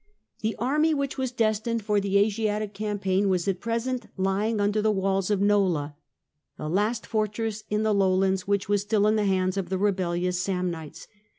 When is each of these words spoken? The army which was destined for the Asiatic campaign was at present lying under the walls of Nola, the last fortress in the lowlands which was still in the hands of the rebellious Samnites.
The 0.39 0.55
army 0.55 0.95
which 0.95 1.19
was 1.19 1.31
destined 1.31 1.83
for 1.85 1.99
the 1.99 2.17
Asiatic 2.17 2.73
campaign 2.73 3.29
was 3.29 3.47
at 3.47 3.59
present 3.59 4.07
lying 4.17 4.59
under 4.59 4.81
the 4.81 4.89
walls 4.91 5.29
of 5.29 5.41
Nola, 5.41 5.95
the 6.57 6.67
last 6.67 7.05
fortress 7.05 7.63
in 7.69 7.83
the 7.83 7.93
lowlands 7.93 8.47
which 8.47 8.67
was 8.67 8.81
still 8.81 9.05
in 9.05 9.15
the 9.15 9.25
hands 9.25 9.57
of 9.57 9.69
the 9.69 9.77
rebellious 9.77 10.39
Samnites. 10.41 11.05